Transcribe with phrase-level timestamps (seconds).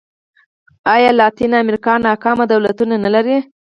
[0.93, 3.37] ایا لاتینه امریکا ناکام دولتونه نه لري.